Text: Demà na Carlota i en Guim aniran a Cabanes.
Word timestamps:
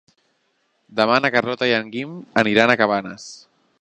Demà 0.99 1.19
na 1.25 1.31
Carlota 1.35 1.69
i 1.73 1.75
en 1.81 1.91
Guim 1.97 2.17
aniran 2.45 2.75
a 2.75 2.77
Cabanes. 2.81 3.29